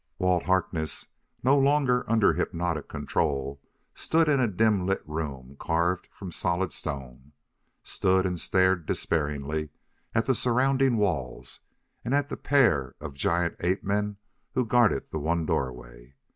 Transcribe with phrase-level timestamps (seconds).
[0.17, 1.05] Walt Harkness,
[1.43, 3.61] no longer under hypnotic control,
[3.93, 7.33] stood in a dim lit room carved from solid stone;
[7.83, 9.69] stood, and stared despairingly
[10.15, 11.59] at the surrounding walls
[12.03, 14.17] and at the pair of giant ape men
[14.55, 16.15] who guarded the one doorway.